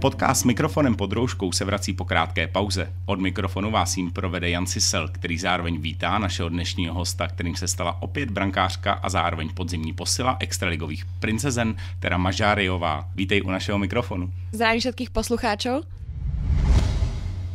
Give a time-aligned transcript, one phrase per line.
[0.00, 2.92] Podcast s mikrofonem pod rouškou se vrací po krátké pauze.
[3.06, 7.68] Od mikrofonu vás jim provede Jan Sisel, který zároveň vítá našeho dnešního hosta, kterým se
[7.68, 13.08] stala opět brankářka a zároveň podzimní posila extraligových princezen, teda Mažáriová.
[13.14, 14.32] Vítej u našeho mikrofonu.
[14.52, 15.84] Zdravím všetkých poslucháčov.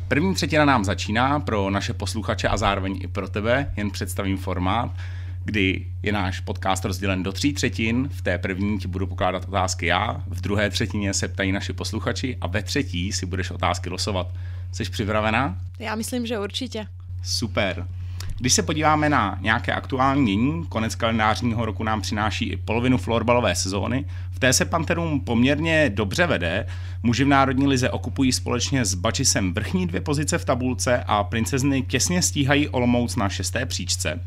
[0.07, 3.73] První třetina nám začíná pro naše posluchače a zároveň i pro tebe.
[3.78, 4.91] Jen představím formát
[5.46, 8.10] kdy je náš podcast rozdělen do tří třetin.
[8.10, 12.38] V té první ti budu pokládat otázky já, v druhé třetině se ptají naši posluchači
[12.42, 14.28] a ve třetí si budeš otázky losovat.
[14.71, 15.57] Jsi připravená?
[15.79, 16.88] Já myslím, že určitě.
[17.24, 17.88] Super.
[18.37, 23.55] Když se podíváme na nějaké aktuální dění, konec kalendářního roku nám přináší i polovinu florbalové
[23.55, 24.05] sezóny.
[24.32, 26.68] V té se Panterům poměrně dobře vede.
[27.04, 31.82] Muži v Národní lize okupují společně s Bačisem vrchní dvě pozice v tabulce a princezny
[31.82, 34.19] těsně stíhají Olomouc na šesté příčce.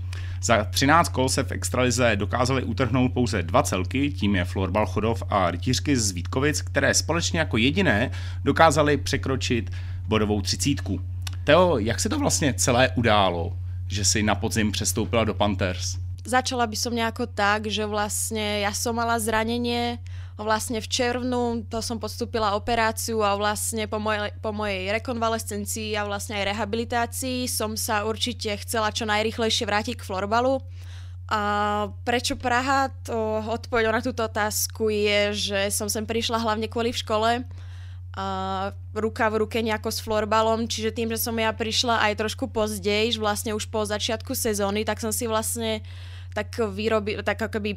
[0.43, 5.23] Za 13 kol se v extralize dokázali utrhnout pouze dva celky, tím je Florbal Chodov
[5.31, 8.11] a Rytířky z Vítkovic, které společně jako jediné
[8.45, 9.73] dokázali překročit
[10.09, 11.01] bodovou třicítku.
[11.45, 13.57] Teo, jak se to vlastně celé událo,
[13.89, 15.99] že si na podzim přestoupila do Panthers?
[16.27, 20.03] Začala by som nejako tak, že vlastne ja som mala zranenie,
[20.35, 26.03] vlastne v červnu to som podstúpila operáciu a vlastne po mojej, po mojej rekonvalescencii a
[26.05, 30.61] vlastne aj rehabilitácii som sa určite chcela čo najrychlejšie vrátiť k florbalu.
[31.27, 31.41] A
[32.07, 32.91] prečo Praha?
[33.07, 37.31] To odpoveď na túto otázku je, že som sem prišla hlavne kvôli v škole
[38.17, 42.49] a ruka v ruke nejako s florbalom, čiže tým, že som ja prišla aj trošku
[42.49, 45.85] pozdej, vlastne už po začiatku sezóny, tak som si vlastne
[46.33, 47.77] tak vyrobil, tak akoby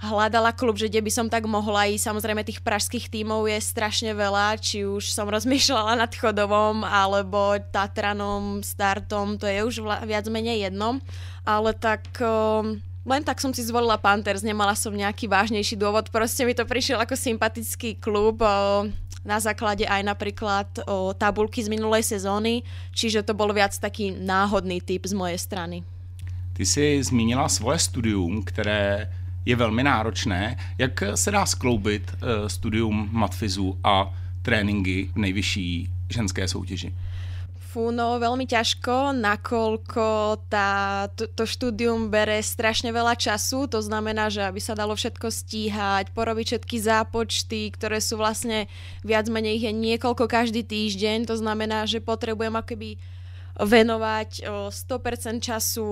[0.00, 2.08] hľadala klub, že kde by som tak mohla ísť.
[2.08, 8.64] Samozrejme tých pražských tímov je strašne veľa, či už som rozmýšľala nad Chodovom alebo Tatranom,
[8.64, 11.04] Startom, to je už viac menej jedno.
[11.44, 12.80] Ale tak um,
[13.10, 17.02] len tak som si zvolila Panthers, nemala som nejaký vážnejší dôvod, proste mi to prišiel
[17.02, 18.38] ako sympatický klub
[19.26, 20.70] na základe aj napríklad
[21.18, 22.62] tabulky z minulej sezóny,
[22.94, 25.82] čiže to bol viac taký náhodný typ z mojej strany.
[26.52, 29.10] Ty jsi zmínila svoje studium, které
[29.44, 30.56] je velmi náročné.
[30.78, 36.92] Jak se dá skloubit uh, studium matfizu a tréninky v nejvyšší ženské soutěži?
[37.70, 40.06] Fú, no veľmi ťažko, nakoľko
[40.50, 45.30] tá, to, to štúdium bere strašne veľa času, to znamená, že aby sa dalo všetko
[45.30, 48.66] stíhať, porobiť všetky zápočty, ktoré sú vlastne
[49.06, 52.98] viac menej ich je niekoľko každý týždeň, to znamená, že potrebujem akoby
[53.60, 55.88] venovať 100% času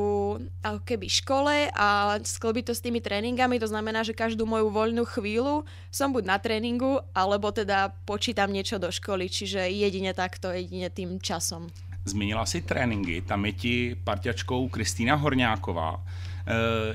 [0.64, 3.60] ako keby škole a sklbiť to s tými tréningami.
[3.60, 8.80] To znamená, že každú moju voľnú chvíľu som buď na tréningu, alebo teda počítam niečo
[8.80, 11.68] do školy, čiže jedine takto, jedine tým časom.
[12.08, 15.92] Zmínila si tréninky, tam je ti parťačkou Kristýna Horňáková.
[15.92, 16.00] E,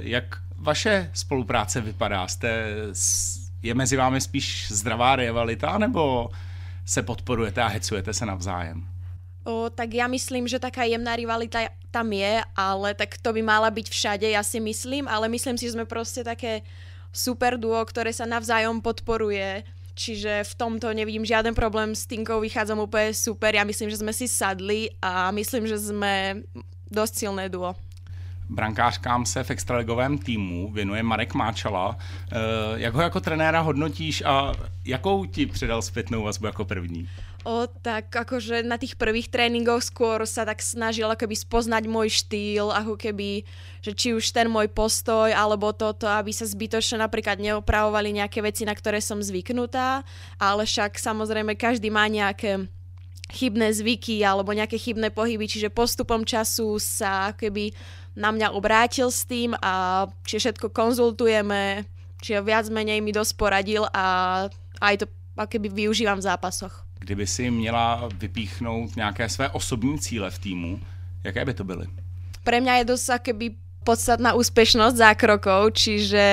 [0.09, 2.27] jak vaše spolupráce vypadá?
[2.27, 2.49] Jste,
[3.61, 6.29] je mezi vámi spíš zdravá rivalita, nebo
[6.85, 8.92] se podporujete a hecujete se navzájem?
[9.43, 13.67] O, tak ja myslím, že taká jemná rivalita tam je, ale tak to by mala
[13.67, 16.63] byť všade, ja si myslím, ale myslím si, že sme proste také
[17.11, 22.81] super duo, ktoré sa navzájom podporuje, čiže v tomto nevidím žiaden problém, s Tinkou vychádzam
[22.81, 26.41] úplne super, ja myslím, že sme si sadli a myslím, že sme
[26.89, 27.75] dosť silné duo.
[28.49, 31.97] Brankářkám se v extraligovém týmu věnuje Marek Máčala.
[32.31, 32.37] E,
[32.75, 34.53] jak ho jako trenéra hodnotíš a
[34.85, 37.09] jakou ti předal zpětnou vazbu jako první?
[37.43, 42.71] O, tak akože na tých prvých tréningoch skôr sa tak snažil akoby spoznať môj štýl,
[42.71, 43.43] ako keby,
[43.83, 48.63] že či už ten môj postoj, alebo toto, aby sa zbytočne napríklad neopravovali nejaké veci,
[48.63, 50.07] na ktoré som zvyknutá,
[50.39, 52.71] ale však samozrejme každý má nejaké
[53.27, 57.75] chybné zvyky alebo nejaké chybné pohyby, čiže postupom času sa keby
[58.15, 61.83] na mňa obrátil s tým a či všetko konzultujeme,
[62.23, 64.47] čiže viac menej mi dosť poradil a
[64.79, 65.05] aj to
[65.35, 66.85] keby využívam v zápasoch.
[67.03, 70.79] Kdyby si měla vypíchnout nějaké své osobní cíle v týmu,
[71.23, 71.87] jaké by to byly?
[72.43, 76.23] Pre mňa je dosť keby podstatná úspešnosť zákrokov, čiže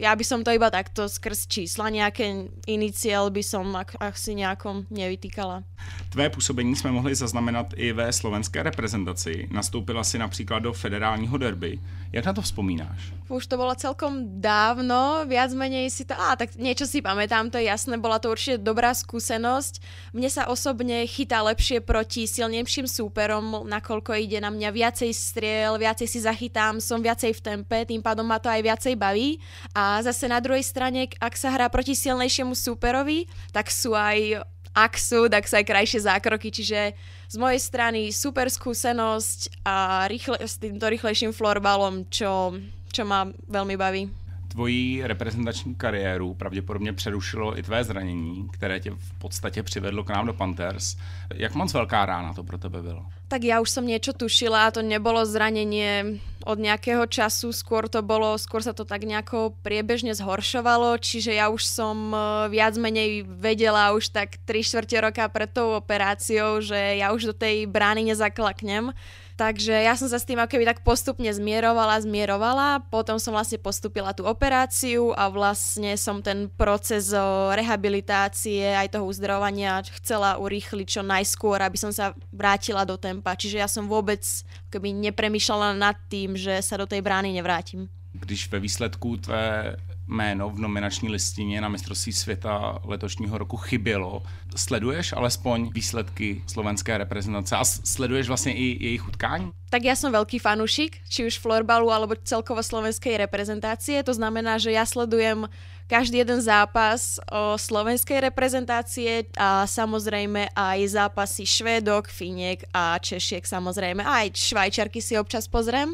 [0.00, 4.88] ja by som to iba takto skrz čísla, nejaké iniciál by som ak, asi nejakom
[4.88, 5.60] nevytýkala.
[6.08, 9.48] Tvé působení jsme mohli zaznamenat i ve slovenské reprezentaci.
[9.52, 11.78] Nastoupila si například do federálního derby.
[12.12, 13.12] Jak na to vzpomínáš?
[13.28, 16.16] Už to bolo celkom dávno, viac menej si to...
[16.16, 19.84] Á, tak niečo si pamätám, to je jasné, bola to určite dobrá skúsenosť.
[20.16, 26.08] Mne sa osobne chytá lepšie proti silnejším súperom, nakoľko ide na mňa viacej striel, viacej
[26.08, 29.36] si zachytám, som viacej v tempe, tým pádom ma to aj viacej baví.
[29.76, 34.40] A zase na druhej strane, ak sa hrá proti silnejšiemu súperovi, tak sú aj
[34.78, 36.94] ak sú, tak sa aj krajšie zákroky, čiže
[37.26, 42.54] z mojej strany super skúsenosť a rýchle, s týmto rýchlejším florbalom, čo,
[42.92, 44.28] čo ma veľmi baví.
[44.48, 50.26] tvoji reprezentační kariéru pravděpodobně přerušilo i tvé zranění, které tě v podstatě přivedlo k nám
[50.26, 50.96] do Panthers.
[51.34, 53.06] Jak moc velká rána to pro tebe bylo?
[53.28, 56.16] Tak ja už som niečo tušila, to nebolo zranenie
[56.48, 61.52] od nejakého času, skôr to bolo, skôr sa to tak nejako priebežne zhoršovalo, čiže ja
[61.52, 66.96] už som e, viac menej vedela už tak 3 čtvrte roka pred tou operáciou, že
[66.96, 68.96] ja už do tej brány nezaklaknem.
[69.38, 74.10] Takže ja som sa s tým akoby tak postupne zmierovala, zmierovala, potom som vlastne postupila
[74.10, 77.14] tú operáciu a vlastne som ten proces
[77.54, 83.38] rehabilitácie aj toho uzdravovania chcela urýchliť čo najskôr, aby som sa vrátila do tempa.
[83.38, 84.26] Čiže ja som vôbec
[84.74, 87.86] akoby nepremýšľala nad tým, že sa do tej brány nevrátim.
[88.18, 94.22] Když ve výsledku tvé jméno v nominační listině na mistrovství světa letošního roku chybělo.
[94.56, 99.52] Sleduješ alespoň výsledky slovenské reprezentace a sleduješ vlastně i jejich utkání?
[99.68, 104.00] Tak ja som veľký fanúšik, či už florbalu alebo celkovo slovenskej reprezentácie.
[104.00, 105.44] To znamená, že ja sledujem
[105.84, 114.00] každý jeden zápas o slovenskej reprezentácie a samozrejme aj zápasy Švédok, Finiek a Češiek samozrejme.
[114.00, 115.92] Aj Švajčarky si občas pozriem.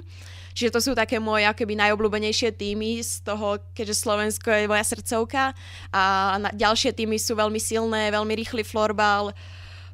[0.55, 5.51] Čiže to sú také moje akoby najobľúbenejšie týmy z toho, keďže Slovensko je moja srdcovka
[5.91, 6.03] a
[6.39, 9.35] na, ďalšie týmy sú veľmi silné, veľmi rýchly florbal,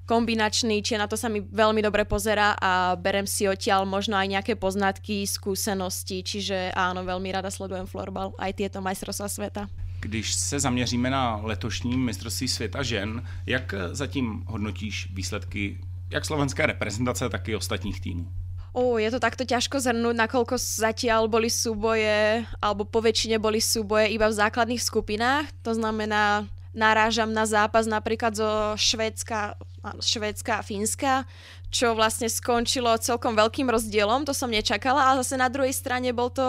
[0.04, 4.26] kombinačný, čiže na to sa mi veľmi dobre pozera a berem si odtiaľ možno aj
[4.26, 9.62] nejaké poznatky, skúsenosti, čiže áno, veľmi rada sledujem florbal, aj tieto majstrovstvá sveta.
[10.00, 15.78] Když se zaměříme na letošní mistrovství světa žen, jak zatím hodnotíš výsledky
[16.10, 18.28] jak slovenské reprezentace, tak i ostatních týmů?
[18.70, 24.14] O, je to takto ťažko zhrnúť, nakoľko zatiaľ boli súboje, alebo po väčšine boli súboje
[24.14, 25.50] iba v základných skupinách.
[25.67, 29.58] To znamená, narážam na zápas napríklad zo Švédska,
[29.99, 31.26] Švédska a Fínska,
[31.70, 36.31] čo vlastne skončilo celkom veľkým rozdielom, to som nečakala, a zase na druhej strane bol
[36.31, 36.46] to,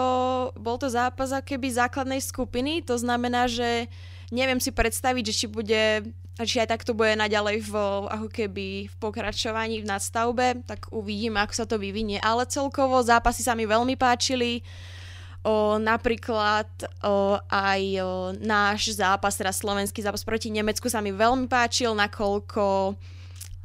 [0.58, 3.90] bol to zápas keby základnej skupiny, to znamená, že
[4.30, 6.06] neviem si predstaviť, že či bude
[6.44, 7.74] či aj takto bude naďalej v,
[8.08, 12.22] ako keby v pokračovaní v nadstavbe, tak uvidíme, ako sa to vyvinie.
[12.22, 14.62] Ale celkovo zápasy sa mi veľmi páčili.
[15.42, 16.70] O, napríklad
[17.02, 18.06] o, aj o,
[18.38, 22.94] náš zápas, teda slovenský zápas proti Nemecku sa mi veľmi páčil, nakoľko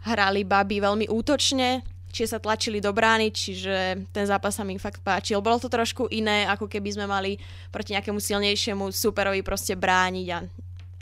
[0.09, 5.05] hrali baby veľmi útočne, čiže sa tlačili do brány, čiže ten zápas sa mi fakt
[5.05, 5.37] páčil.
[5.37, 7.37] Bolo to trošku iné, ako keby sme mali
[7.69, 10.49] proti nejakému silnejšiemu superovi proste brániť a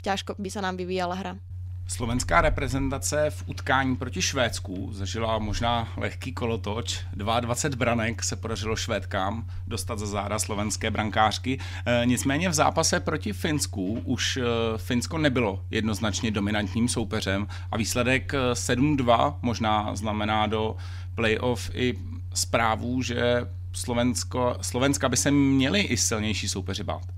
[0.04, 1.32] ťažko by sa nám vyvíjala hra.
[1.88, 7.00] Slovenská reprezentace v utkání proti Švédsku zažila možná lehký kolotoč.
[7.14, 11.58] 22 branek se podařilo Švédkám dostat za záda slovenské brankářky.
[11.86, 14.42] E, nicméně v zápase proti Finsku už e,
[14.76, 20.76] Finsko nebylo jednoznačně dominantním soupeřem a výsledek 7-2 e, možná znamená do
[21.14, 21.94] playoff i
[22.34, 27.15] zprávu, že Slovensko, Slovenska by se měli i silnější soupeři bát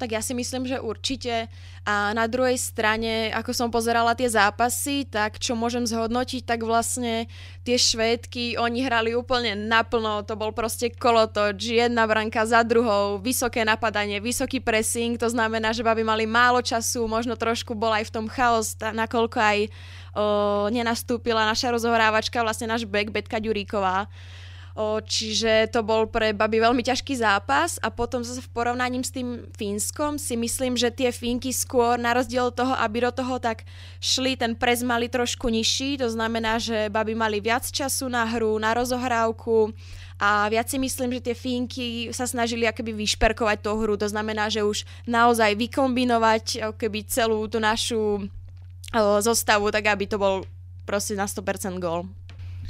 [0.00, 1.52] tak ja si myslím, že určite.
[1.84, 7.28] A na druhej strane, ako som pozerala tie zápasy, tak čo môžem zhodnotiť, tak vlastne
[7.60, 13.60] tie švédky, oni hrali úplne naplno, to bol proste kolotoč, jedna branka za druhou, vysoké
[13.60, 18.14] napadanie, vysoký pressing, to znamená, že baby mali málo času, možno trošku bol aj v
[18.16, 19.68] tom chaos, nakoľko aj o,
[20.72, 24.08] nenastúpila naša rozohrávačka, vlastne náš back, Betka Ďuríková
[25.04, 29.44] čiže to bol pre baby veľmi ťažký zápas a potom zase v porovnaní s tým
[29.54, 33.68] Fínskom si myslím, že tie Fínky skôr na rozdiel toho, aby do toho tak
[33.98, 38.56] šli, ten prez mali trošku nižší, to znamená, že baby mali viac času na hru,
[38.56, 39.74] na rozohrávku
[40.20, 44.52] a viac si myslím, že tie Fínky sa snažili akoby vyšperkovať tú hru, to znamená,
[44.52, 48.28] že už naozaj vykombinovať keby celú tú našu
[49.24, 50.44] zostavu, tak aby to bol
[50.84, 52.10] proste na 100% gól.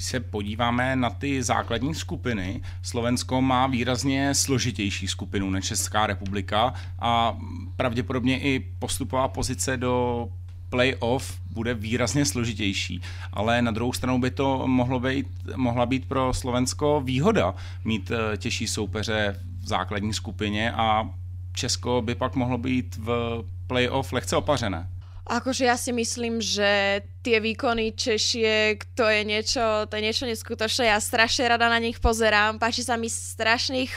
[0.01, 6.75] Když se podíváme na ty základní skupiny, Slovensko má výrazně složitější skupinu než Česká republika
[6.99, 7.39] a
[7.77, 10.29] pravděpodobně i postupová pozice do
[10.71, 13.03] playoff bude výrazně složitější,
[13.33, 15.27] ale na druhou stranu by to mohlo být,
[15.57, 17.55] mohla být pro Slovensko výhoda
[17.85, 21.11] mít eh, těžší soupeře v základní skupině a
[21.53, 24.89] Česko by pak mohlo být v playoff lehce opařené.
[25.29, 30.91] Akože ja si myslím, že tie výkony Češiek, to je niečo, to je niečo neskutočné.
[30.91, 32.59] Ja strašne rada na nich pozerám.
[32.59, 33.95] Páči sa mi strašne ich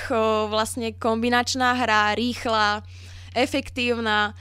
[0.52, 2.86] vlastne kombinačná hra, rýchla,
[3.34, 4.38] efektívna.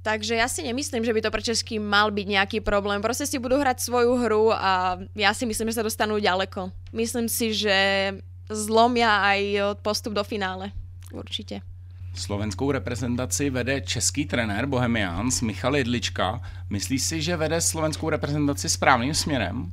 [0.00, 3.04] Takže ja si nemyslím, že by to pre Česky mal byť nejaký problém.
[3.04, 6.72] Proste si budú hrať svoju hru a ja si myslím, že sa dostanú ďaleko.
[6.96, 7.76] Myslím si, že
[8.48, 9.40] zlomia aj
[9.84, 10.72] postup do finále.
[11.12, 11.60] Určite.
[12.14, 16.42] Slovenskou reprezentaci vede český trenér Bohemians Michal Jedlička.
[16.70, 19.72] Myslíš si, že vede slovenskou reprezentaci správným směrem?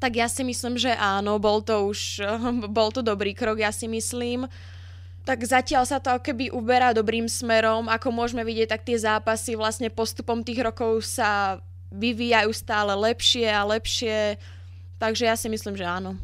[0.00, 2.24] Tak ja si myslím, že áno, bol to už
[2.76, 4.48] bol to dobrý krok, ja si myslím.
[5.24, 7.86] tak zatiaľ sa to keby uberá dobrým smerom.
[7.86, 11.60] Ako môžeme vidieť, tak tie zápasy vlastne postupom tých rokov sa
[11.92, 14.40] vyvíjajú stále lepšie a lepšie.
[14.96, 16.16] Takže ja si myslím, že áno.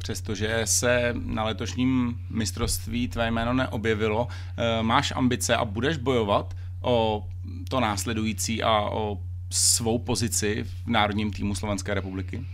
[0.00, 7.28] Přestože se na letošním mistrovství tvé jméno neobjevilo, eh, máš ambice a budeš bojovat o
[7.68, 9.18] to následující a o
[9.50, 12.46] svou pozici v národním týmu Slovenské republiky?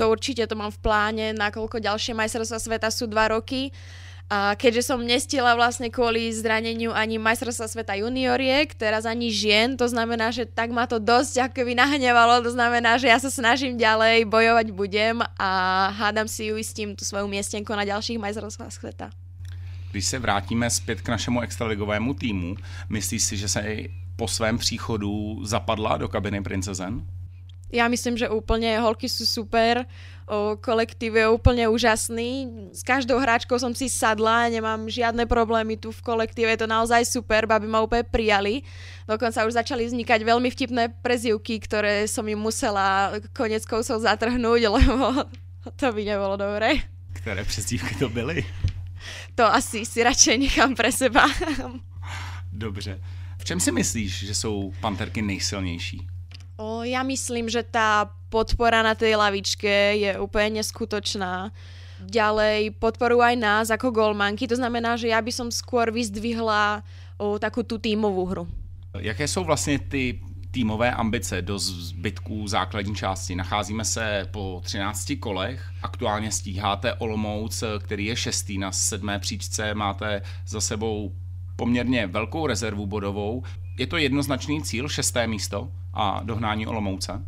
[0.00, 3.68] To určite, to mám v pláne, nakoľko ďalšie majstrovstvá sveta sú dva roky.
[4.30, 9.90] A keďže som nestila vlastne kvôli zraneniu ani majstrovstva sveta junioriek, teraz ani žien, to
[9.90, 13.74] znamená, že tak ma to dosť ako by nahnevalo, to znamená, že ja sa snažím
[13.74, 15.50] ďalej, bojovať budem a
[15.98, 19.10] hádam si uistím tú svoju miestenku na ďalších majstrovstvách sveta.
[19.90, 22.54] Když se vrátíme zpět k našemu extraligovému týmu,
[22.88, 23.76] myslíš si, že se
[24.16, 27.02] po svém příchodu zapadla do kabiny princezen?
[27.70, 29.86] Ja myslím, že úplne holky sú super,
[30.26, 32.50] o, kolektív je úplne úžasný.
[32.74, 37.06] S každou hráčkou som si sadla, nemám žiadne problémy tu v kolektíve, je to naozaj
[37.06, 38.66] super, baby ma úplne prijali.
[39.06, 45.26] Dokonca už začali vznikať veľmi vtipné prezivky, ktoré som im musela konec kousov zatrhnúť, lebo
[45.78, 46.82] to by nebolo dobré.
[47.14, 48.42] Ktoré přezdívky to byly?
[49.34, 51.24] To asi si radšej nechám pre seba.
[52.52, 53.00] Dobře.
[53.38, 56.06] V čem si myslíš, že jsou panterky nejsilnější?
[56.60, 61.48] O, ja myslím, že tá podpora na tej lavičke je úplne neskutočná.
[62.04, 66.84] Ďalej podporujú aj nás ako golmanky, to znamená, že ja by som skôr vyzdvihla
[67.16, 68.44] o, takú tú tímovú hru.
[68.98, 73.34] Jaké jsou vlastně ty týmové ambice do zbytků základní části.
[73.34, 80.22] Nacházíme se po 13 kolech, aktuálně stíháte Olomouc, který je šestý na sedmé příčce, máte
[80.46, 81.12] za sebou
[81.56, 83.42] poměrně velkou rezervu bodovou.
[83.78, 87.22] Je to jednoznačný cíl, šesté místo a dohnání Olomouce?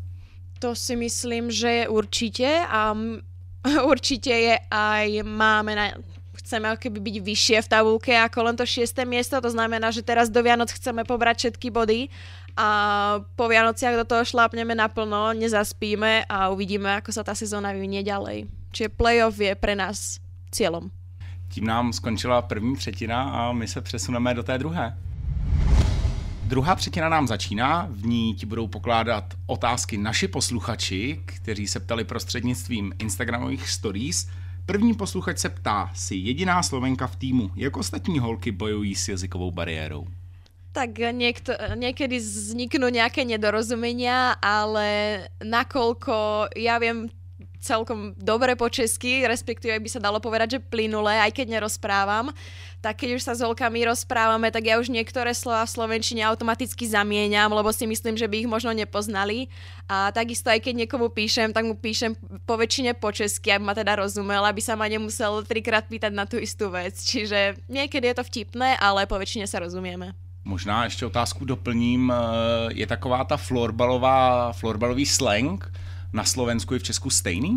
[0.58, 2.94] To si myslím, že je určite a
[3.90, 5.86] určite je aj máme na,
[6.38, 10.30] chceme keby byť vyššie v tabulke ako len to šiesté miesto, to znamená, že teraz
[10.30, 12.10] do Vianoc chceme pobrať všetky body
[12.56, 12.68] a
[13.36, 18.44] po Vianociach do toho šlápneme naplno, nezaspíme a uvidíme, ako sa tá sezóna vyvinie ďalej.
[18.76, 20.20] Čiže playoff je pre nás
[20.52, 20.92] cieľom.
[21.48, 24.96] Tím nám skončila první třetina a my se přesuneme do té druhé.
[26.52, 32.04] Druhá třetina nám začíná, v ní ti budou pokládat otázky naši posluchači, kteří se ptali
[32.04, 34.28] prostřednictvím Instagramových stories.
[34.66, 39.50] První posluchač se ptá, si jediná Slovenka v týmu, jak ostatní holky bojují s jazykovou
[39.50, 40.06] bariérou?
[40.72, 44.88] Tak niekto, niekedy vzniknú nejaké nedorozumenia, ale
[45.40, 47.08] nakoľko ja viem
[47.62, 52.34] celkom dobre po česky, respektíve by sa dalo povedať, že plynule, aj keď nerozprávam,
[52.82, 56.82] tak keď už sa s holkami rozprávame, tak ja už niektoré slova v slovenčine automaticky
[56.90, 59.46] zamieňam, lebo si myslím, že by ich možno nepoznali.
[59.86, 63.74] A takisto aj keď niekomu píšem, tak mu píšem po väčšine po česky, aby ma
[63.78, 66.98] teda rozumel, aby sa ma nemusel trikrát pýtať na tú istú vec.
[66.98, 70.18] Čiže niekedy je to vtipné, ale po väčšine sa rozumieme.
[70.44, 72.12] Možná ještě otázku doplním.
[72.68, 75.72] Je taková ta florbalová, florbalový slang
[76.12, 77.54] na Slovensku i v Česku stejný?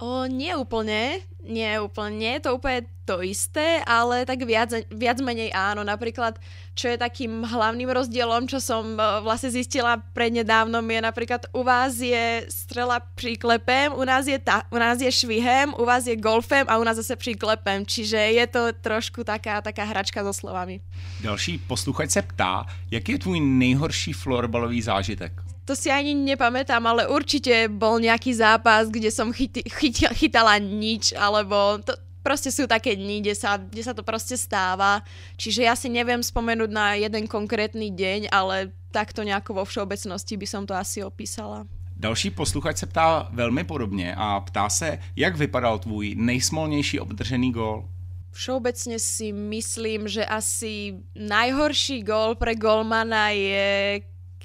[0.00, 5.20] O, nie úplne, nie úplne, nie je to úplne to isté, ale tak viac, viac
[5.20, 5.84] menej áno.
[5.84, 6.40] Napríklad,
[6.72, 12.48] čo je takým hlavným rozdielom, čo som vlastne zistila prednedávnom, je napríklad u vás je
[12.48, 16.80] strela príklepem, u nás je, ta, u nás je švihem, u vás je golfem a
[16.80, 17.84] u nás zase príklepem.
[17.84, 20.80] Čiže je to trošku taká, taká hračka so slovami.
[21.20, 25.32] Další posluchač se ptá, jaký je tvůj nejhorší florbalový zážitek?
[25.70, 31.14] To si ani nepamätám, ale určite bol nejaký zápas, kde som chyti, chyti, chytala nič,
[31.14, 31.94] alebo to,
[32.26, 35.06] proste sú také dni, kde sa, kde sa to proste stáva.
[35.38, 40.46] Čiže ja si neviem spomenúť na jeden konkrétny deň, ale takto nejako vo všeobecnosti by
[40.50, 41.70] som to asi opísala.
[41.94, 47.88] Další posluchač se ptá velmi podobně a ptá se, jak vypadal tvůj nejsmolnější obdržený gól?
[48.30, 54.00] Všeobecne si myslím, že asi najhorší gól pre golmana je,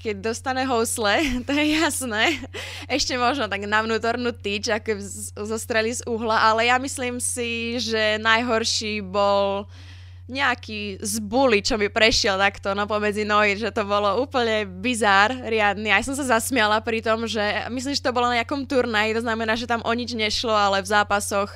[0.06, 1.18] keď dostane housle,
[1.50, 2.38] to je jasné.
[2.86, 5.02] Ešte možno tak na vnútornú tyč, ako
[5.50, 9.66] zostreli z uhla, ale ja myslím si, že najhorší bol
[10.26, 15.30] nejaký z bully, čo mi prešiel takto no pomedzi nohy, že to bolo úplne bizár
[15.30, 15.94] riadny.
[15.94, 19.22] Aj som sa zasmiala pri tom, že myslím, že to bolo na nejakom turnaji, to
[19.22, 21.54] znamená, že tam o nič nešlo, ale v zápasoch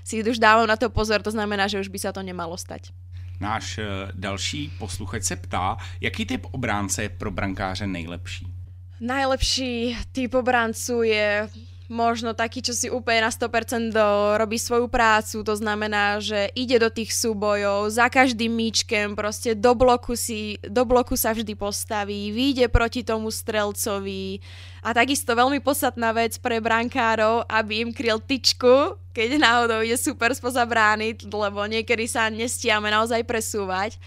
[0.00, 2.88] si už dávam na to pozor, to znamená, že už by sa to nemalo stať.
[3.40, 8.46] Náš eh, další posluchač se ptá, jaký typ obránce je pro brankáře nejlepší?
[9.00, 11.48] Najlepší typ obráncu je
[11.86, 16.82] možno taký, čo si úplne na 100% do, robí svoju prácu, to znamená, že ide
[16.82, 22.34] do tých súbojov, za každým míčkem proste do bloku, si, do bloku sa vždy postaví,
[22.34, 24.42] vyjde proti tomu strelcovi
[24.86, 30.30] a takisto veľmi podstatná vec pre brankárov, aby im kryl tyčku, keď náhodou ide super
[30.36, 33.98] spoza brány, lebo niekedy sa nestiame naozaj presúvať.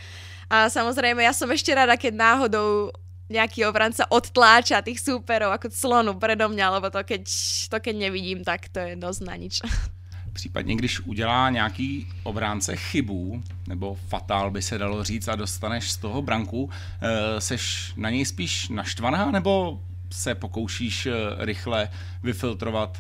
[0.50, 2.89] A samozrejme, ja som ešte rada, keď náhodou
[3.29, 7.24] nejaký obranca odtláča tých súperov ako slonu predo mňa, lebo to keď,
[7.69, 9.62] to keď nevidím, tak to je dosť na nič.
[10.33, 15.98] Případně, když udělá nějaký obránce chybu, nebo fatál by se dalo říct a dostaneš z
[15.98, 16.69] toho branku,
[17.01, 19.81] eh, seš na něj spíš naštvaná, nebo
[20.12, 21.89] se pokoušíš eh, rychle
[22.24, 22.98] vyfiltrovat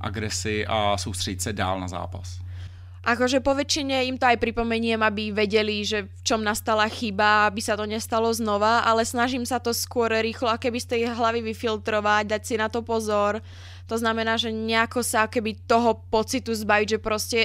[0.00, 2.40] agresi a soustředit se dál na zápas?
[3.00, 7.64] Akože po väčšine im to aj pripomeniem, aby vedeli, že v čom nastala chyba, aby
[7.64, 12.28] sa to nestalo znova, ale snažím sa to skôr rýchlo, keby z tej hlavy vyfiltrovať,
[12.28, 13.40] dať si na to pozor.
[13.88, 17.38] To znamená, že nejako sa keby toho pocitu zbaviť, že proste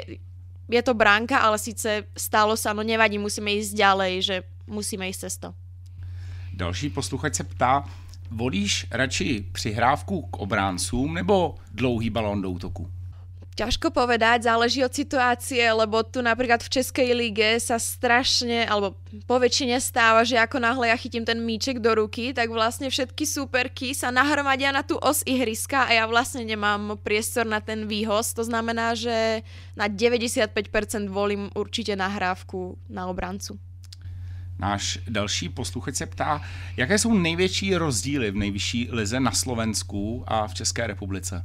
[0.67, 4.35] je to bránka, ale síce stalo sa, no nevadí, musíme ísť ďalej, že
[4.67, 5.49] musíme ísť to.
[6.53, 7.83] Další posluchač se ptá,
[8.31, 12.94] volíš radši přihrávku k obráncům nebo dlouhý balón do útoku?
[13.55, 19.39] Ťažko povedať, záleží od situácie, lebo tu napríklad v Českej lige sa strašne, alebo po
[19.39, 23.95] väčšine stáva, že ako náhle ja chytím ten míček do ruky, tak vlastne všetky súperky
[23.95, 28.35] sa nahromadia na tú os ihriska a ja vlastne nemám priestor na ten výhoz.
[28.35, 30.51] To znamená, že na 95%
[31.07, 33.55] volím určite nahrávku na obrancu.
[34.59, 36.43] Náš další posluchač se ptá,
[36.77, 41.43] jaké jsou největší rozdíly v nejvyšší lize na Slovensku a v České republice?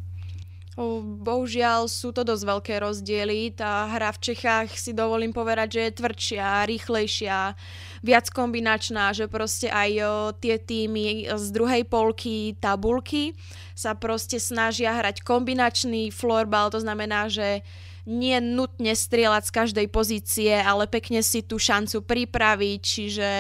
[1.21, 3.53] Bohužiaľ sú to dosť veľké rozdiely.
[3.53, 7.53] Tá hra v Čechách si dovolím povedať, že je tvrdšia, rýchlejšia,
[8.01, 10.11] viac kombinačná, že proste aj o,
[10.41, 13.37] tie týmy z druhej polky tabulky
[13.77, 17.61] sa proste snažia hrať kombinačný florbal, to znamená, že
[18.09, 23.31] nie nutne strieľať z každej pozície, ale pekne si tú šancu pripraviť, čiže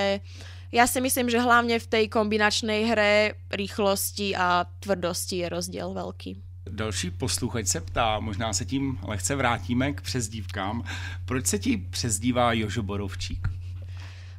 [0.70, 6.49] ja si myslím, že hlavne v tej kombinačnej hre rýchlosti a tvrdosti je rozdiel veľký.
[6.70, 10.84] Další posluchač se ptá, možná se tím lehce vrátíme k přezdívkám.
[11.24, 13.48] Proč se ti přezdívá Jožo Borovčík?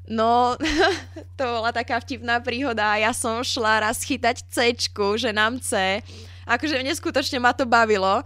[0.07, 0.57] No,
[1.35, 2.99] to bola taká vtipná príhoda.
[2.99, 4.75] Ja som šla raz chytať C,
[5.15, 6.01] že nám C.
[6.43, 8.19] Akože neskutočne ma to bavilo.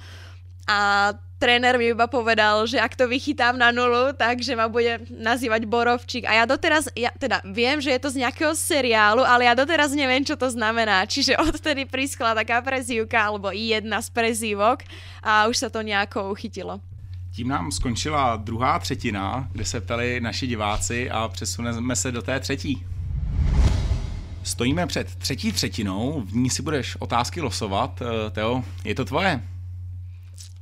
[0.66, 5.68] A tréner mi iba povedal, že ak to vychytám na nulu, takže ma bude nazývať
[5.68, 6.24] Borovčík.
[6.24, 9.92] A ja doteraz, ja teda viem, že je to z nejakého seriálu, ale ja doteraz
[9.92, 11.04] neviem, čo to znamená.
[11.06, 14.88] Čiže odtedy priskla taká prezývka, alebo jedna z prezývok
[15.22, 16.80] a už sa to nejako uchytilo.
[17.36, 22.40] Tím nám skončila druhá třetina, kde se ptali naši diváci a přesuneme se do té
[22.40, 22.86] třetí.
[24.44, 28.02] Stojíme před třetí třetinou, v ní si budeš otázky losovat.
[28.02, 29.55] Eh, Teo, je to tvoje?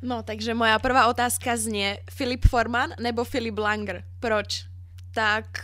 [0.04, 4.04] No, takže moja prvá otázka znie Filip Forman nebo Filip Langer?
[4.20, 4.68] Proč?
[5.16, 5.64] Tak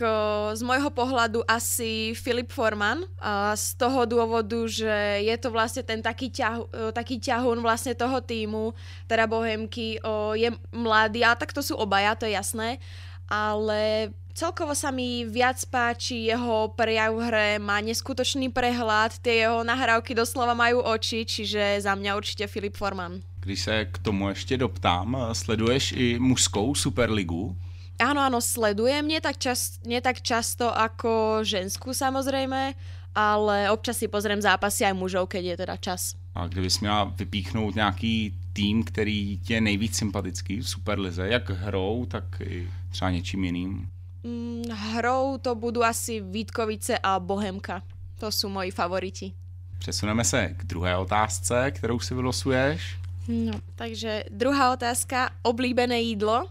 [0.56, 6.00] z môjho pohľadu asi Filip Forman a z toho dôvodu, že je to vlastne ten
[6.00, 8.72] taký, ťah, taký ťahun vlastne toho týmu,
[9.10, 9.98] teda Bohemky,
[10.38, 12.78] je mladý, a tak to sú obaja, to je jasné,
[13.26, 19.66] ale celkovo sa mi viac páči jeho prejav v hre, má neskutočný prehľad, tie jeho
[19.66, 23.18] nahrávky doslova majú oči, čiže za mňa určite Filip Forman.
[23.50, 27.56] Když se k tomu ještě doptám, sleduješ i mužskou superligu?
[27.98, 32.78] Áno, áno, sledujem, nie tak, čas, nie tak často ako ženskú samozrejme,
[33.10, 36.14] ale občas si pozriem zápasy aj mužov, keď je teda čas.
[36.34, 42.06] A kdybys měla vypíchnout nějaký tým, který ti je nejvíc sympatický v Superlize, jak hrou,
[42.06, 43.90] tak i třeba něčím jiným?
[44.22, 47.82] Mm, hrou to budú asi Vítkovice a Bohemka.
[48.22, 49.32] To sú moji favoriti.
[49.78, 53.00] Přesuneme se k druhé otázce, kterou si vylosuješ.
[53.28, 56.48] No, takže druhá otázka, oblíbené jídlo.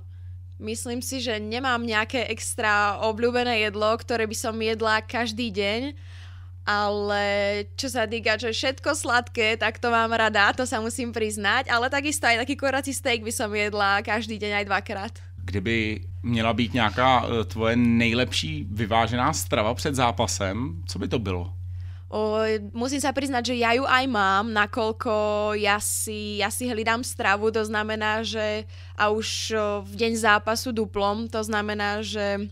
[0.60, 5.95] Myslím si, že nemám nejaké extra obľúbené jedlo, ktoré by som jedla každý deň,
[6.67, 7.23] ale
[7.79, 11.88] čo sa týka, že všetko sladké, tak to mám rada, to sa musím priznať, ale
[11.88, 15.13] takisto aj taký korací steak by som jedla každý deň aj dvakrát.
[15.39, 21.59] Kdyby měla být nějaká e, tvoje nejlepší vyvážená strava před zápasem, co by to bylo?
[22.10, 22.41] O,
[22.74, 25.13] musím sa priznať, že ja ju aj mám, nakoľko
[25.62, 28.65] ja si, ja si hlídam stravu, to znamená, že
[28.98, 29.54] a už
[29.86, 32.50] v deň zápasu duplom, to znamená, že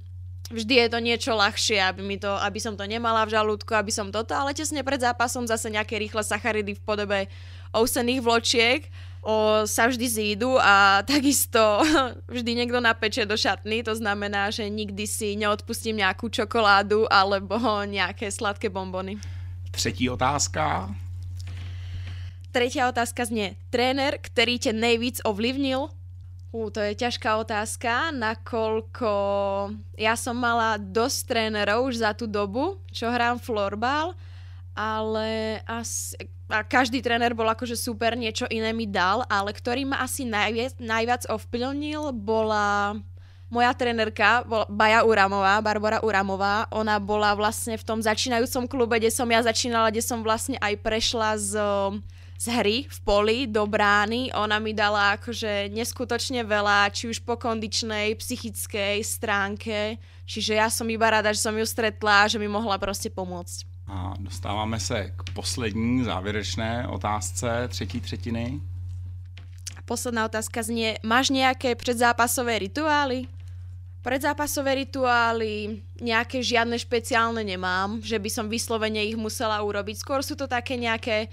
[0.54, 3.90] vždy je to niečo ľahšie, aby, mi to, aby som to nemala v žalúdku, aby
[3.90, 7.20] som toto, ale tesne pred zápasom zase nejaké rýchle sacharidy v podobe
[7.74, 8.82] ousených vločiek
[9.26, 11.82] o, sa vždy zídu a takisto
[12.30, 17.58] vždy niekto napeče do šatny, to znamená, že nikdy si neodpustím nejakú čokoládu alebo
[17.90, 19.20] nejaké sladké bombony.
[19.78, 20.90] Třetí otázka.
[22.50, 25.94] tretia otázka znie, tréner, ktorý ťa nejvíc ovlivnil?
[26.50, 29.12] Ú, to je ťažká otázka, nakoľko
[29.94, 34.18] ja som mala dosť trénerov už za tú dobu, čo hrám florbal,
[34.74, 36.18] ale asi,
[36.50, 40.82] a každý tréner bol akože super, niečo iné mi dal, ale ktorý ma asi najviac,
[40.82, 42.98] najviac ovplyvnil bola
[43.48, 49.28] moja trénerka, Baja Uramová, Barbara Uramová, ona bola vlastne v tom začínajúcom klube, kde som
[49.28, 51.52] ja začínala, kde som vlastne aj prešla z
[52.38, 54.30] z hry v poli do brány.
[54.38, 59.98] Ona mi dala akože neskutočne veľa, či už po kondičnej, psychickej stránke.
[60.30, 63.66] Čiže ja som iba rada, že som ju stretla a že mi mohla proste pomôcť.
[63.88, 68.62] A dostáváme se k poslední závěrečné otázce třetí třetiny.
[69.86, 73.32] Posledná otázka znie, máš nejaké predzápasové rituály?
[74.08, 80.00] Predzápasové rituály, nejaké žiadne špeciálne nemám, že by som vyslovene ich musela urobiť.
[80.00, 81.28] Skôr sú to také nejaké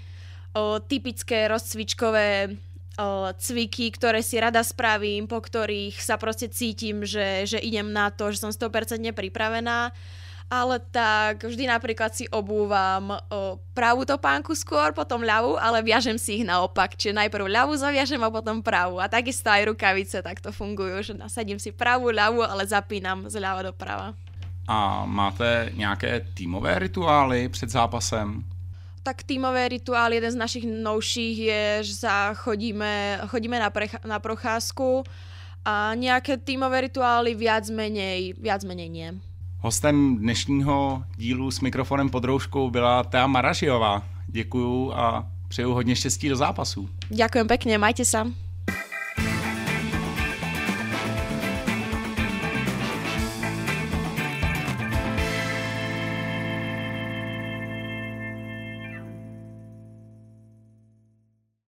[0.51, 7.47] o, typické rozcvičkové o, cviky, ktoré si rada spravím, po ktorých sa proste cítim, že,
[7.47, 8.67] že idem na to, že som 100%
[9.15, 9.95] pripravená.
[10.45, 16.41] Ale tak vždy napríklad si obúvam o, pravú topánku skôr, potom ľavú, ale viažem si
[16.41, 16.93] ich naopak.
[16.93, 19.01] Čiže najprv ľavú zaviažem a potom pravú.
[19.01, 24.13] A takisto aj rukavice takto fungujú, že nasadím si pravú, ľavú, ale zapínam do prava.
[24.67, 28.45] A máte nějaké týmové rituály před zápasem?
[29.05, 34.17] tak tímové rituál, jeden z našich novších je, že sa chodíme, chodíme na, precha- na
[34.17, 35.05] procházku
[35.61, 39.09] a nejaké tímové rituály viac menej, viac menej nie.
[39.59, 44.03] Hostem dnešního dílu s mikrofonem pod rouškou byla Tea Marašiová.
[44.27, 46.89] Děkuju a přeju hodně štěstí do zápasu.
[47.09, 48.25] Ďakujem pekne, majte sa.